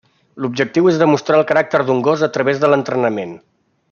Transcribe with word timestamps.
L'objectiu 0.43 0.87
és 0.91 0.95
demostrar 1.01 1.37
el 1.41 1.45
caràcter 1.53 1.81
d'un 1.89 2.01
gos 2.11 2.23
a 2.29 2.33
través 2.39 2.63
de 2.65 2.71
l'entrenament. 2.73 3.37